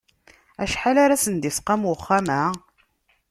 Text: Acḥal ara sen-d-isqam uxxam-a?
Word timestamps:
Acḥal 0.63 0.97
ara 1.03 1.21
sen-d-isqam 1.23 1.81
uxxam-a? 1.93 2.41